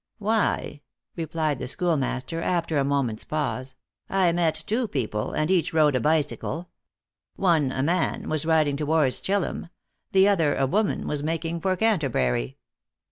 "Why," 0.17 0.81
replied 1.15 1.59
the 1.59 1.67
schoolmaster 1.67 2.41
after 2.41 2.79
a 2.79 2.83
moment's 2.83 3.23
pause, 3.23 3.75
"I 4.09 4.31
met 4.31 4.63
two 4.65 4.87
people, 4.87 5.31
and 5.33 5.51
each 5.51 5.73
rode 5.75 5.95
a 5.95 5.99
bicycle. 5.99 6.71
One, 7.35 7.71
a 7.71 7.83
man, 7.83 8.27
was 8.27 8.43
riding 8.43 8.77
towards 8.77 9.21
Chillum; 9.21 9.69
the 10.11 10.27
other, 10.27 10.55
a 10.55 10.65
woman, 10.65 11.05
was 11.07 11.21
making 11.21 11.61
for 11.61 11.75
Canterbury." 11.75 12.57